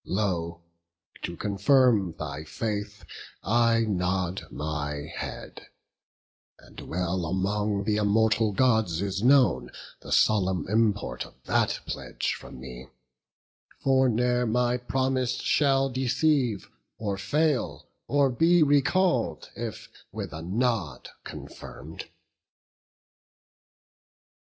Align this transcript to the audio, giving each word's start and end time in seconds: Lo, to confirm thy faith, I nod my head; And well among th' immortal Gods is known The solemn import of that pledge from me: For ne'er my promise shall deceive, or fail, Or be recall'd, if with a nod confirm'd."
Lo, 0.03 0.61
to 1.21 1.37
confirm 1.37 2.15
thy 2.17 2.43
faith, 2.43 3.05
I 3.43 3.81
nod 3.81 4.47
my 4.49 5.11
head; 5.15 5.67
And 6.57 6.79
well 6.81 7.23
among 7.27 7.85
th' 7.85 7.89
immortal 7.99 8.51
Gods 8.51 8.99
is 9.03 9.21
known 9.21 9.69
The 9.99 10.11
solemn 10.11 10.67
import 10.67 11.23
of 11.27 11.35
that 11.43 11.81
pledge 11.85 12.33
from 12.33 12.59
me: 12.59 12.87
For 13.83 14.09
ne'er 14.09 14.47
my 14.47 14.77
promise 14.77 15.35
shall 15.35 15.87
deceive, 15.87 16.67
or 16.97 17.19
fail, 17.19 17.85
Or 18.07 18.31
be 18.31 18.63
recall'd, 18.63 19.51
if 19.55 19.87
with 20.11 20.33
a 20.33 20.41
nod 20.41 21.09
confirm'd." 21.23 22.09